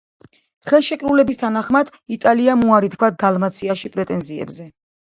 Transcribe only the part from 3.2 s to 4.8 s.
დალმაციაში პრეტენზიებზე.